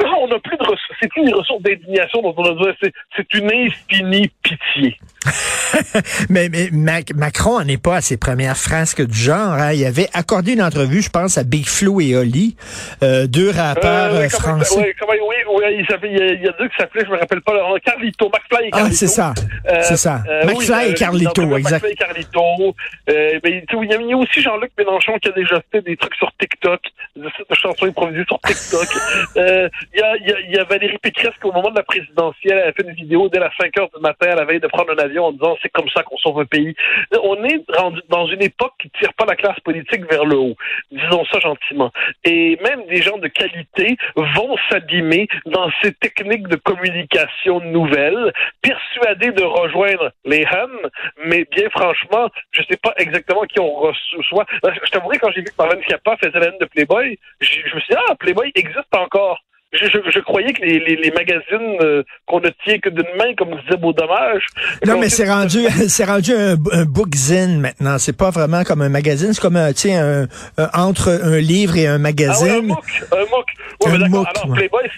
on 0.06 0.27
n'a 0.27 0.39
plus 0.39 0.58
de 0.58 0.63
ressources, 0.63 0.98
c'est 1.01 1.10
plus 1.10 1.22
une 1.22 1.34
ressource 1.34 1.62
d'indignation 1.62 2.22
dont 2.22 2.34
on 2.38 2.44
a 2.44 2.54
besoin, 2.54 2.74
c'est, 2.82 3.34
une 3.34 3.51
infinie 3.51 4.32
pitié. 4.44 4.98
mais, 6.30 6.50
mais 6.50 6.70
Macron 7.16 7.58
en 7.58 7.68
est 7.68 7.82
pas 7.82 7.98
à 7.98 8.01
ses 8.01 8.18
premières 8.18 8.58
frasques 8.58 9.06
du 9.06 9.18
genre. 9.18 9.54
Hein. 9.54 9.74
Il 9.74 9.86
avait 9.86 10.08
accordé 10.13 10.54
une 10.54 10.62
entrevue, 10.62 11.01
je 11.01 11.10
pense, 11.10 11.38
à 11.38 11.44
Big 11.44 11.66
Flo 11.66 12.00
et 12.00 12.16
Oli, 12.16 12.56
euh, 13.04 13.27
deux 13.27 13.50
rappeurs 13.50 14.16
euh, 14.16 14.30
français. 14.30 14.80
oui, 14.80 15.18
oui, 15.22 15.36
oui, 15.50 15.63
il, 15.72 15.86
il, 16.04 16.44
y 16.44 16.48
a 16.48 16.51
deux 16.54 16.68
qui 16.70 16.77
s'appelaient, 16.77 17.06
je 17.06 17.12
me 17.12 17.18
rappelle 17.18 17.42
pas 17.42 17.54
leur 17.54 17.70
nom, 17.70 17.77
Carlito, 17.84 18.30
McFly 18.30 18.68
et 18.68 18.72
Carlito. 18.72 18.94
Ah, 18.94 18.98
c'est 18.98 19.08
ça, 19.08 19.34
euh, 19.70 19.80
c'est 19.82 19.98
ça. 19.98 20.24
McFly 20.46 20.92
et 20.92 20.94
Carlito, 20.94 21.58
exact. 21.58 21.84
McFly 21.84 21.92
et 21.92 21.96
Carlito. 21.96 22.75
Ben, 23.08 23.63
il 23.82 24.10
y 24.10 24.13
a 24.13 24.18
aussi 24.18 24.42
Jean-Luc 24.42 24.72
Mélenchon 24.77 25.18
qui 25.22 25.30
a 25.30 25.32
déjà 25.32 25.62
fait 25.72 25.82
des 25.82 25.98
trucs 25.98 26.16
sur 26.16 26.32
TikTok, 26.39 26.82
des 27.16 27.27
chansons 27.51 27.86
improvisées 27.86 28.25
sur 28.27 28.39
TikTok. 28.39 28.88
il, 29.94 30.00
y 30.00 30.03
a, 30.03 30.17
il, 30.17 30.56
y 30.56 30.58
a, 30.58 30.63
Valérie 30.63 30.98
Pécresse 30.98 31.34
qui, 31.39 31.48
au 31.48 31.51
moment 31.51 31.70
de 31.70 31.77
la 31.77 31.84
présidentielle, 31.84 32.60
a 32.60 32.72
fait 32.74 32.84
une 32.84 32.94
vidéo 32.94 33.29
dès 33.29 33.39
la 33.39 33.51
5 33.60 33.77
heures 33.79 33.89
du 33.94 34.01
matin 34.01 34.32
à 34.32 34.36
la 34.36 34.46
veille 34.46 34.60
de 34.60 34.67
prendre 34.67 34.91
un 34.91 34.98
avion 34.98 35.25
en 35.25 35.32
disant 35.32 35.58
c'est 35.62 35.70
comme 35.70 35.89
ça 35.89 36.03
qu'on 36.03 36.17
sauve 36.17 36.39
un 36.39 36.46
pays. 36.46 36.75
On 37.24 37.44
est 37.44 37.63
rendu 37.75 38.01
dans 38.10 38.27
une 38.27 38.41
époque 38.41 38.74
qui 38.79 38.89
tire 39.00 39.13
pas 39.13 39.25
la 39.25 39.36
classe 39.36 39.60
politique 39.62 40.10
vers 40.10 40.25
le 40.25 40.38
haut. 40.38 40.56
Disons 40.91 41.25
ça 41.32 41.39
gentiment. 41.39 41.91
Et 42.24 42.58
même 42.63 42.86
des 42.88 43.01
gens 43.01 43.17
de 43.17 43.27
qualité 43.27 43.98
vont 44.15 44.56
s'abîmer 44.70 45.27
dans 45.46 45.70
ces 45.82 45.94
techniques 45.94 46.48
de 46.48 46.56
communication 46.56 47.60
nouvelles, 47.62 48.34
persuadés 48.62 49.32
de 49.32 49.44
rejoindre 49.44 50.12
les 50.25 50.46
Huns, 50.46 50.89
mais 51.25 51.46
bien 51.51 51.70
franchement, 51.70 52.29
je 52.51 52.62
sais 52.63 52.77
pas 52.77 52.94
exactement 52.98 53.44
qui 53.44 53.60
on 53.60 53.74
reçoit. 53.75 54.46
Je 54.63 54.91
t'avouerai, 54.91 55.17
quand 55.20 55.32
j'ai 55.32 55.41
vu 55.41 55.48
que 55.48 55.58
Marlène 55.58 55.84
Schiappa 55.84 56.17
faisait 56.17 56.39
la 56.39 56.48
de 56.51 56.65
Playboy, 56.65 57.17
je, 57.41 57.48
je 57.65 57.75
me 57.75 57.79
suis 57.82 57.94
dit, 57.94 58.01
ah, 58.10 58.15
Playboy 58.15 58.51
existe 58.56 58.94
encore. 58.94 59.41
Je, 59.74 59.86
je, 59.86 60.19
croyais 60.21 60.53
que 60.53 60.62
les, 60.62 60.79
les, 60.79 60.95
les 60.95 61.12
magazines 61.12 61.77
euh, 61.81 62.01
qu'on 62.25 62.39
ne 62.39 62.50
tient 62.63 62.79
que 62.79 62.88
d'une 62.88 63.07
main, 63.17 63.36
comme 63.38 63.50
disait 63.62 63.75
Beau 63.75 63.91
Dommage. 63.91 64.45
Non, 64.86 64.97
mais 64.97 65.09
c'est 65.09 65.29
rendu, 65.29 65.59
c'est 65.89 66.05
rendu 66.05 66.31
un, 66.33 66.55
un 66.71 66.86
bookzine 66.86 67.59
maintenant. 67.59 67.97
C'est 67.97 68.15
pas 68.15 68.29
vraiment 68.29 68.63
comme 68.63 68.81
un 68.81 68.88
magazine, 68.88 69.33
c'est 69.33 69.41
comme 69.41 69.57
un, 69.57 69.71
un, 69.71 70.27
un, 70.57 70.69
entre 70.74 71.09
un 71.09 71.39
livre 71.39 71.75
et 71.75 71.86
un 71.86 71.97
magazine. 71.97 72.71
Ah 73.12 73.15
un 73.15 73.25
MOOC, 73.25 73.25
un 73.25 73.25
MOOC. 73.25 73.47
Ouais, 73.83 74.05
un 74.05 74.07
MOOC 74.07 74.27
Alors 74.36 74.55
Playboy, 74.55 74.89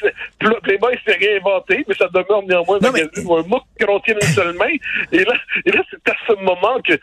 Playboy 0.62 0.98
s'est 1.04 1.18
réinventé, 1.18 1.84
mais 1.88 1.96
ça 1.96 2.08
demeure 2.14 2.44
néanmoins 2.48 2.78
un 2.78 2.92
magazine 2.92 3.26
ou 3.26 3.36
un 3.38 3.44
MOOC 3.44 3.64
que 3.80 3.86
l'on 3.88 4.00
tient 4.02 4.16
d'une 4.22 4.34
seule 4.34 4.56
main. 4.56 4.70
Et 5.12 5.24
là, 5.24 5.34
et 5.66 5.72
là, 5.72 5.82
c'est 5.90 6.12
à 6.12 6.16
ce 6.28 6.34
moment 6.44 6.80
que 6.86 6.94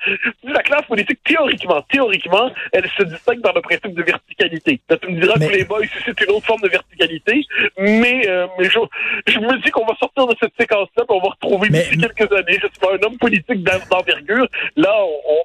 la 0.44 0.62
classe 0.62 0.86
politique, 0.86 1.18
théoriquement, 1.24 1.82
théoriquement, 1.90 2.48
elle 2.72 2.88
se 2.96 3.02
distingue 3.02 3.40
dans 3.40 3.52
le 3.52 3.60
principe 3.60 3.92
de 3.92 4.02
verticalité. 4.04 4.80
Là, 4.88 4.96
tu 4.98 5.10
me 5.10 5.20
diras 5.20 5.34
que 5.34 5.48
Playboy, 5.48 5.88
c'est 6.04 6.20
une 6.20 6.30
autre 6.30 6.46
forme 6.46 6.60
de 6.62 6.68
verticalité. 6.68 7.44
Mais, 7.78 8.28
euh, 8.28 8.46
mais 8.58 8.64
je, 8.64 8.78
je, 9.26 9.38
me 9.38 9.62
dis 9.62 9.70
qu'on 9.70 9.84
va 9.86 9.94
sortir 9.98 10.26
de 10.26 10.34
cette 10.40 10.52
séquence-là, 10.58 11.04
on 11.08 11.20
va 11.20 11.28
retrouver 11.28 11.68
d'ici 11.68 11.98
quelques 11.98 12.32
années, 12.32 12.58
je 12.60 12.66
sais 12.66 12.80
pas, 12.80 12.88
un 12.94 13.06
homme 13.06 13.18
politique 13.18 13.62
d'envergure. 13.62 14.46
Là, 14.76 14.92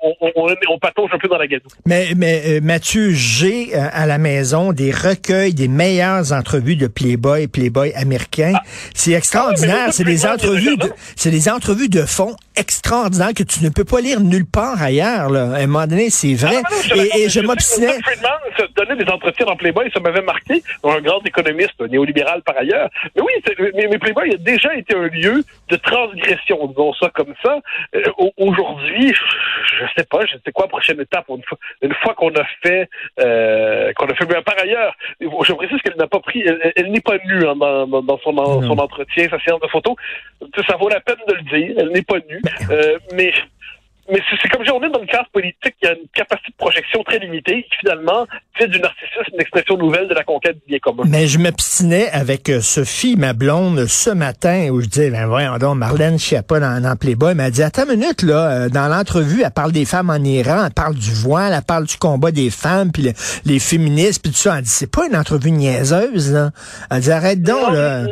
on, 0.04 0.16
on, 0.22 0.32
on, 0.36 0.56
on, 0.70 0.80
patauge 0.80 1.10
un 1.14 1.18
peu 1.18 1.28
dans 1.28 1.38
la 1.38 1.48
gadoue. 1.48 1.70
Mais, 1.86 2.10
mais 2.16 2.42
euh, 2.48 2.62
Mathieu, 2.62 3.12
j'ai 3.12 3.76
euh, 3.76 3.88
à 3.92 4.06
la 4.06 4.18
maison 4.18 4.74
des 4.74 4.92
recueils 4.92 5.54
des 5.54 5.68
meilleures 5.68 6.32
entrevues 6.34 6.76
de 6.76 6.88
Playboy, 6.88 7.48
Playboy 7.48 7.94
américain. 7.96 8.54
Ah. 8.56 8.62
C'est 8.94 9.12
extraordinaire. 9.12 9.94
c'est 9.94 10.04
des 10.04 10.26
entrevues, 10.26 10.78
de, 10.78 10.92
c'est 11.16 11.32
des 11.32 11.50
entrevues 11.50 11.90
de 11.90 12.06
fond 12.06 12.36
extraordinaires 12.56 13.34
que 13.36 13.44
tu 13.44 13.64
ne 13.64 13.70
peux 13.70 13.86
pas 13.86 14.02
lire 14.02 14.20
nulle 14.20 14.46
part 14.46 14.82
ailleurs. 14.82 15.30
Là. 15.30 15.52
À 15.54 15.58
un 15.60 15.68
moment 15.68 15.88
donné, 15.88 16.10
c'est 16.10 16.34
vrai. 16.34 16.58
Ah, 16.64 16.96
et, 17.18 17.30
je 17.30 17.40
m'obstinais. 17.40 18.00
Friedman 18.02 18.68
donnait 18.76 19.04
des 19.04 19.10
entretiens 19.10 19.46
dans 19.46 19.56
Playboy, 19.56 19.90
ça 19.94 20.00
m'avait 20.00 20.22
marqué. 20.22 20.64
Un 20.84 21.02
grand 21.02 21.22
économiste 21.26 21.82
néolibéral 22.02 22.42
par 22.44 22.58
ailleurs. 22.58 22.90
Mais 23.16 23.22
oui, 23.22 23.32
mais, 23.76 23.88
mais, 23.88 23.98
Playboy 23.98 24.34
a 24.34 24.38
déjà 24.38 24.74
été 24.76 24.96
un 24.96 25.08
lieu 25.08 25.44
de 25.70 25.76
transgression, 25.78 26.68
disons 26.68 26.94
ça 26.94 27.10
comme 27.14 27.34
ça. 27.44 27.60
Euh, 27.96 28.02
Aujourd'hui, 28.38 29.14
je, 29.14 29.84
ne 29.84 29.90
sais 29.96 30.06
pas, 30.06 30.26
je 30.26 30.34
sais 30.44 30.52
quoi 30.52 30.66
la 30.66 30.70
prochaine 30.70 31.00
étape. 31.00 31.26
Une 31.82 31.94
fois, 31.96 32.14
qu'on 32.16 32.34
a 32.36 32.44
fait, 32.64 32.90
euh, 33.20 33.94
qu'on 33.94 34.08
a 34.08 34.16
fait, 34.16 34.26
mais 34.26 34.42
par 34.42 34.60
ailleurs, 34.60 34.96
je 35.20 35.54
précise 35.54 35.82
qu'elle 35.82 35.98
n'a 35.98 36.08
pas 36.08 36.20
pris, 36.20 36.44
elle, 36.76 36.92
n'est 36.92 37.02
pas 37.02 37.18
nue 37.26 37.48
hein, 37.48 37.56
dans, 37.56 38.02
dans, 38.02 38.20
son, 38.20 38.36
son 38.36 38.78
entretien, 38.78 39.28
sa 39.30 39.40
séance 39.40 39.62
de 39.62 39.68
photos. 39.68 39.96
Ça 40.68 40.76
vaut 40.78 40.90
la 40.90 41.00
peine 41.02 41.16
de 41.28 41.34
le 41.34 41.42
dire. 41.44 41.76
Elle 41.78 41.90
n'est 41.90 42.02
pas 42.02 42.18
nue, 42.30 42.42
euh, 42.70 42.98
mais 43.14 43.34
mais 44.10 44.20
c'est 44.42 44.50
comme 44.50 44.66
si 44.66 44.72
on 44.72 44.82
est 44.84 44.90
dans 44.90 45.00
une 45.00 45.08
classe 45.08 45.28
politique 45.32 45.76
qui 45.82 45.88
a 45.88 45.94
une 45.94 46.08
capacité 46.14 46.52
de 46.52 46.58
projection 46.58 47.04
très 47.04 47.20
limitée, 47.20 47.64
qui 47.64 47.78
finalement 47.80 48.26
fait 48.58 48.68
du 48.68 48.80
narcissisme 48.80 49.34
une 49.34 49.42
expression 49.42 49.78
nouvelle 49.78 50.08
de 50.08 50.14
la 50.14 50.24
conquête 50.24 50.56
du 50.56 50.64
bien 50.68 50.80
commun. 50.80 51.04
Mais 51.08 51.28
je 51.28 51.38
m'obstinais 51.38 52.10
avec 52.12 52.50
euh, 52.50 52.62
Sophie, 52.62 53.16
ma 53.16 53.34
blonde, 53.34 53.86
ce 53.86 54.10
matin, 54.10 54.70
où 54.72 54.82
je 54.82 54.88
disais, 54.88 55.12
ben 55.12 55.28
voyons 55.28 55.58
donc, 55.58 55.78
Marlène 55.78 56.18
pas 56.48 56.60
dans, 56.60 56.82
dans 56.82 56.96
Playboy, 56.96 57.36
elle 57.38 57.52
dit, 57.52 57.64
attends 57.64 57.86
une 57.86 58.00
minute, 58.00 58.24
là, 58.24 58.52
euh, 58.52 58.70
dans 58.70 58.88
l'entrevue, 58.88 59.44
elle 59.44 59.52
parle 59.52 59.72
des 59.72 59.86
femmes 59.86 60.10
en 60.10 60.24
Iran, 60.24 60.66
elle 60.66 60.74
parle 60.74 60.96
du 60.96 61.12
voile, 61.12 61.54
elle 61.56 61.64
parle 61.64 61.86
du 61.86 61.98
combat 61.98 62.32
des 62.32 62.50
femmes, 62.50 62.92
puis 62.92 63.12
les 63.46 63.60
féministes, 63.60 64.22
puis 64.22 64.32
tout 64.32 64.38
ça. 64.38 64.58
Elle 64.58 64.64
dit, 64.64 64.70
c'est 64.70 64.92
pas 64.92 65.08
une 65.08 65.16
entrevue 65.16 65.52
niaiseuse, 65.52 66.34
là. 66.34 66.52
Elle 66.90 67.02
dit, 67.02 67.12
arrête 67.12 67.42
donc, 67.42 67.74
là. 67.74 68.06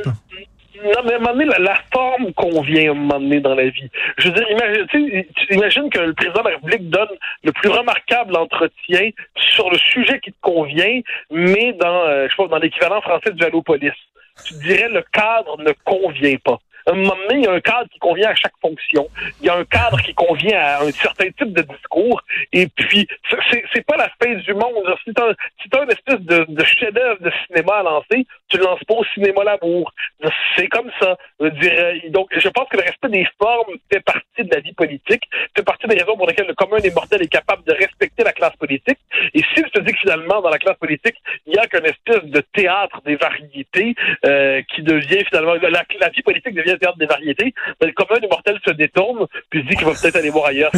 Non, 0.83 1.01
mais 1.05 1.13
à 1.13 1.15
un 1.17 1.19
moment 1.19 1.33
donné, 1.33 1.45
la, 1.45 1.75
forme 1.91 2.33
convient 2.33 2.89
à 2.89 2.91
un 2.91 2.93
moment 2.93 3.19
donné 3.19 3.39
dans 3.39 3.55
la 3.55 3.69
vie. 3.69 3.89
Je 4.17 4.27
veux 4.27 4.33
dire, 4.33 4.49
imagine, 4.49 4.85
tu 4.87 5.89
que 5.89 5.99
le 5.99 6.13
président 6.13 6.41
de 6.41 6.49
la 6.49 6.55
République 6.55 6.89
donne 6.89 7.09
le 7.43 7.51
plus 7.51 7.69
remarquable 7.69 8.37
entretien 8.37 9.09
sur 9.35 9.69
le 9.69 9.77
sujet 9.77 10.19
qui 10.19 10.31
te 10.31 10.37
convient, 10.41 11.01
mais 11.31 11.73
dans, 11.73 12.05
euh, 12.05 12.27
je 12.29 12.35
sais 12.35 12.43
pas, 12.43 12.47
dans 12.47 12.59
l'équivalent 12.59 13.01
français 13.01 13.31
du 13.31 13.43
Allopolis. 13.43 13.91
Tu 14.45 14.53
dirais 14.65 14.87
le 14.89 15.03
cadre 15.11 15.57
ne 15.61 15.73
convient 15.83 16.37
pas 16.37 16.59
un 16.87 16.95
moment 16.95 17.15
donné, 17.15 17.41
il 17.41 17.43
y 17.43 17.47
a 17.47 17.51
un 17.51 17.59
cadre 17.59 17.89
qui 17.89 17.99
convient 17.99 18.29
à 18.29 18.35
chaque 18.35 18.53
fonction. 18.61 19.07
Il 19.41 19.47
y 19.47 19.49
a 19.49 19.55
un 19.55 19.65
cadre 19.65 20.01
qui 20.01 20.13
convient 20.13 20.59
à 20.59 20.83
un 20.83 20.91
certain 20.91 21.25
type 21.25 21.53
de 21.53 21.61
discours. 21.61 22.21
Et 22.53 22.67
puis, 22.67 23.07
c'est 23.73 23.85
pas 23.85 23.97
la 23.97 24.09
fin 24.21 24.33
du 24.33 24.53
monde. 24.53 24.95
Si 25.03 25.13
t'as 25.13 25.33
si 25.61 25.69
as 25.73 25.83
une 25.83 25.91
espèce 25.91 26.21
de, 26.21 26.63
chef-d'œuvre 26.63 27.21
de 27.21 27.31
cinéma 27.47 27.77
à 27.77 27.83
lancer, 27.83 28.25
tu 28.47 28.57
le 28.57 28.63
lances 28.63 28.83
pas 28.85 28.95
au 28.95 29.05
cinéma 29.13 29.43
l'amour. 29.43 29.93
C'est 30.55 30.67
comme 30.67 30.89
ça. 30.99 31.17
Dire, 31.39 31.93
donc, 32.09 32.29
je 32.35 32.49
pense 32.49 32.67
que 32.69 32.77
le 32.77 32.83
respect 32.83 33.09
des 33.09 33.27
formes 33.41 33.75
fait 33.91 34.01
partie 34.01 34.43
de 34.43 34.53
la 34.53 34.61
vie 34.61 34.73
politique, 34.73 35.23
fait 35.55 35.63
partie 35.63 35.87
des 35.87 35.95
raisons 35.95 36.17
pour 36.17 36.27
lesquelles 36.27 36.47
le 36.47 36.55
commun 36.55 36.77
des 36.77 36.91
mortels 36.91 37.21
est 37.21 37.27
capable 37.27 37.63
de 37.63 37.73
respecter 37.73 38.08
la 38.23 38.33
classe 38.33 38.55
politique. 38.57 38.97
Et 39.33 39.41
si 39.53 39.63
je 39.65 39.79
te 39.79 39.79
dis 39.79 39.91
que 39.93 39.99
finalement, 39.99 40.41
dans 40.41 40.49
la 40.49 40.57
classe 40.57 40.77
politique, 40.77 41.15
il 41.47 41.55
y 41.55 41.57
a 41.57 41.67
qu'une 41.67 41.85
espèce 41.85 42.29
de 42.29 42.43
théâtre 42.53 43.01
des 43.05 43.15
variétés 43.15 43.95
euh, 44.25 44.61
qui 44.73 44.83
devient 44.83 45.23
finalement 45.27 45.53
la, 45.53 46.09
vie 46.09 46.21
politique 46.23 46.53
devient 46.53 46.77
théâtre 46.79 46.97
des 46.97 47.05
variétés, 47.05 47.53
ben, 47.79 47.87
le 47.87 47.93
commun 47.93 48.19
des 48.19 48.27
mortels 48.27 48.59
se 48.65 48.71
détourne, 48.71 49.25
puis 49.49 49.61
se 49.61 49.67
dit 49.67 49.75
qu'il 49.75 49.85
va 49.85 49.93
peut-être 49.93 50.15
aller 50.15 50.29
voir 50.29 50.47
ailleurs. 50.47 50.71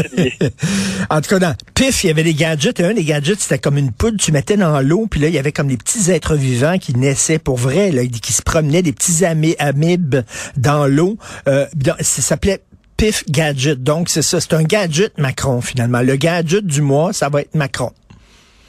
en 1.09 1.21
tout 1.21 1.29
cas, 1.29 1.39
dans 1.39 1.55
Pif, 1.75 2.03
il 2.03 2.07
y 2.07 2.09
avait 2.09 2.23
des 2.23 2.33
gadgets. 2.33 2.79
Un 2.81 2.93
des 2.93 3.03
gadgets, 3.03 3.39
c'était 3.39 3.59
comme 3.59 3.77
une 3.77 3.91
poudre, 3.91 4.17
tu 4.19 4.31
mettais 4.31 4.57
dans 4.57 4.79
l'eau, 4.81 5.07
puis 5.09 5.19
là, 5.19 5.27
il 5.27 5.33
y 5.33 5.39
avait 5.39 5.51
comme 5.51 5.67
des 5.67 5.77
petits 5.77 6.11
êtres 6.11 6.35
vivants 6.35 6.77
qui 6.77 6.95
naissaient 6.95 7.39
pour 7.39 7.57
vrai, 7.57 7.91
là, 7.91 8.03
qui 8.05 8.33
se 8.33 8.41
promenaient, 8.41 8.81
des 8.81 8.93
petits 8.93 9.25
amibes 9.25 10.17
dans 10.57 10.87
l'eau. 10.87 11.17
Euh, 11.47 11.65
ça 11.99 12.21
s'appelait 12.21 12.61
Pif 13.01 13.23
Gadget. 13.27 13.81
Donc, 13.81 14.09
c'est 14.09 14.21
ça. 14.21 14.39
C'est 14.39 14.53
un 14.53 14.61
gadget 14.61 15.17
Macron, 15.17 15.59
finalement. 15.59 16.03
Le 16.03 16.17
gadget 16.17 16.63
du 16.63 16.83
mois, 16.83 17.13
ça 17.13 17.29
va 17.29 17.41
être 17.41 17.55
Macron. 17.55 17.91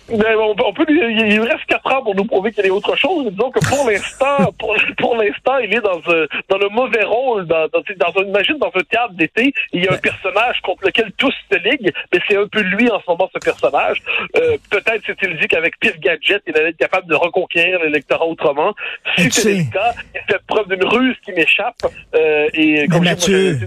Ben, 0.08 0.36
on, 0.36 0.72
peut, 0.72 0.84
il, 0.88 1.40
reste 1.40 1.64
quatre 1.68 1.90
ans 1.92 2.02
pour 2.02 2.14
nous 2.14 2.24
prouver 2.24 2.52
qu'il 2.52 2.66
y 2.66 2.68
a 2.68 2.72
autre 2.72 2.96
chose. 2.96 3.30
disons 3.30 3.50
que 3.50 3.60
pour 3.68 3.88
l'instant, 3.88 4.52
pour, 4.58 4.76
pour 4.98 5.16
l'instant, 5.16 5.58
il 5.58 5.74
est 5.74 5.80
dans, 5.80 6.00
euh, 6.08 6.26
dans 6.48 6.58
le 6.58 6.68
mauvais 6.68 7.04
rôle. 7.04 7.46
Dans, 7.46 7.68
dans, 7.68 7.82
dans, 7.96 8.22
imagine 8.22 8.58
dans 8.58 8.72
un 8.74 8.82
théâtre 8.82 9.14
d'été, 9.14 9.52
il 9.72 9.84
y 9.84 9.88
a 9.88 9.92
un 9.92 9.98
personnage 9.98 10.60
contre 10.62 10.86
lequel 10.86 11.12
tous 11.16 11.32
se 11.50 11.56
liguent, 11.58 11.92
mais 12.12 12.20
c'est 12.28 12.36
un 12.36 12.46
peu 12.48 12.60
lui 12.60 12.90
en 12.90 13.00
ce 13.00 13.04
moment, 13.08 13.30
ce 13.32 13.38
personnage. 13.38 14.02
Euh, 14.36 14.56
peut-être 14.70 15.04
s'est-il 15.06 15.38
dit 15.38 15.46
qu'avec 15.46 15.78
Pire 15.78 15.98
Gadget, 16.00 16.42
il 16.46 16.56
allait 16.56 16.70
être 16.70 16.76
capable 16.76 17.08
de 17.08 17.14
reconquérir 17.14 17.80
l'électorat 17.80 18.26
autrement. 18.26 18.74
Si 19.16 19.30
c'est 19.30 19.54
le 19.54 19.72
cas, 19.72 19.92
il 20.14 20.20
fait 20.28 20.40
preuve 20.46 20.68
d'une 20.68 20.84
ruse 20.84 21.16
qui 21.24 21.32
m'échappe. 21.32 21.76
Euh, 22.14 22.48
et 22.54 22.86
mais 22.88 23.00
Mathieu, 23.00 23.60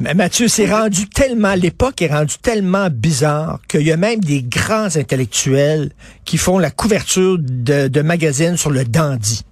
mais 0.00 0.14
Mathieu, 0.14 0.48
c'est 0.48 0.70
rendu 0.70 1.08
tellement, 1.08 1.54
l'époque 1.54 2.02
est 2.02 2.12
rendue 2.12 2.38
tellement 2.42 2.88
bizarre 2.90 3.60
qu'il 3.68 3.82
y 3.82 3.92
a 3.92 3.96
même 3.96 4.20
des 4.20 4.42
grands 4.42 4.94
intellectuels 4.96 5.75
qui 6.24 6.38
font 6.38 6.58
la 6.58 6.70
couverture 6.70 7.36
de, 7.38 8.02
magazines 8.02 8.56
sur 8.56 8.70
le 8.70 8.84
dandy, 8.84 9.44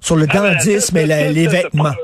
sur 0.00 0.16
le 0.16 0.26
ah 0.30 0.32
ben, 0.32 0.54
dandisme 0.54 0.96
et 0.96 1.06
les 1.06 1.46
vêtements. 1.46 1.94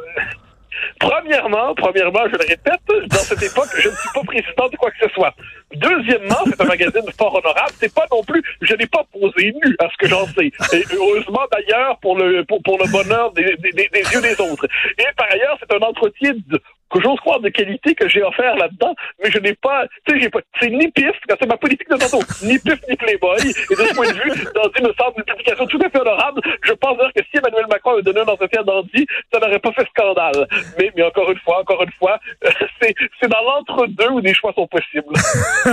Premièrement, 1.01 1.75
premièrement, 1.75 2.21
je 2.27 2.37
le 2.37 2.47
répète, 2.47 3.09
dans 3.09 3.17
cette 3.17 3.43
époque, 3.43 3.69
je 3.79 3.89
ne 3.89 3.95
suis 3.95 4.09
pas 4.15 4.21
président 4.23 4.69
de 4.71 4.77
quoi 4.77 4.91
que 4.91 5.09
ce 5.09 5.09
soit. 5.15 5.35
Deuxièmement, 5.75 6.37
c'est 6.45 6.61
un 6.61 6.67
magazine 6.67 7.11
fort 7.19 7.35
honorable. 7.35 7.73
C'est 7.81 7.95
pas 7.95 8.07
non 8.13 8.23
plus, 8.23 8.43
je 8.61 8.75
n'ai 8.75 8.87
pas 8.87 9.05
posé 9.11 9.55
nu, 9.65 9.77
à 9.79 9.89
ce 9.89 9.97
que 9.99 10.09
j'en 10.09 10.27
sais. 10.27 10.53
Et 10.75 10.85
heureusement 10.95 11.47
d'ailleurs 11.51 11.99
pour 12.01 12.19
le 12.19 12.45
pour, 12.45 12.63
pour 12.63 12.79
le 12.79 12.91
bonheur 12.93 13.33
des, 13.33 13.57
des, 13.57 13.73
des, 13.73 14.03
yeux 14.13 14.21
des 14.21 14.39
autres. 14.41 14.67
Et 14.99 15.07
par 15.17 15.27
ailleurs, 15.31 15.57
c'est 15.59 15.75
un 15.75 15.81
entretien 15.81 16.33
de, 16.49 16.61
que 16.91 17.01
j'ose 17.01 17.19
croire 17.21 17.41
de 17.41 17.49
qualité 17.49 17.95
que 17.95 18.09
j'ai 18.09 18.23
offert 18.23 18.57
là-dedans, 18.57 18.95
mais 19.23 19.31
je 19.31 19.39
n'ai 19.39 19.55
pas, 19.55 19.87
tu 20.07 20.15
sais, 20.15 20.21
j'ai 20.21 20.31
pas, 20.31 20.41
c'est 20.61 20.71
ni 20.71 20.89
pif, 20.89 21.13
c'est 21.29 21.47
ma 21.47 21.57
politique 21.57 21.89
de 21.89 21.97
tantôt, 21.97 22.23
ni 22.43 22.59
pif 22.59 22.79
ni 22.89 22.97
playboy, 22.97 23.39
et 23.41 23.75
de 23.75 23.83
ce 23.83 23.95
point 23.95 24.09
de 24.09 24.15
vue, 24.15 24.31
une 24.79 24.89
me 24.89 24.93
semble 24.95 25.15
une 25.19 25.25
publication 25.25 25.67
tout 25.67 25.79
à 25.85 25.91
fait 25.91 26.01
honorable, 26.01 26.41
je 26.63 26.73
pense 26.73 26.97
d'ailleurs 26.97 27.13
que 27.15 27.23
si 27.31 27.39
Emmanuel 27.39 27.67
Macron 27.71 27.99
et 27.99 28.03
donné 28.03 28.21
un 28.21 28.27
entretien 28.27 28.63
d'Andy, 28.63 29.07
ça 29.33 29.39
n'aurait 29.39 29.59
pas 29.59 29.73
fait 29.73 29.87
scandale. 29.97 30.47
Mais, 30.79 30.91
mais 30.97 31.03
encore 31.03 31.31
une 31.31 31.39
fois, 31.39 31.61
encore 31.61 31.83
une 31.83 31.93
fois, 31.93 32.19
c'est, 32.81 32.95
c'est 33.21 33.29
dans 33.29 33.43
l'entre-deux 33.43 34.11
où 34.11 34.21
des 34.21 34.35
choix 34.35 34.53
sont 34.55 34.67
possibles. 34.67 35.15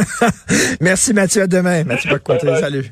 Merci 0.82 1.14
Mathieu, 1.14 1.44
à 1.44 1.48
demain. 1.48 1.84
Mathieu 1.84 2.10
Bocoté, 2.10 2.56
salut. 2.56 2.92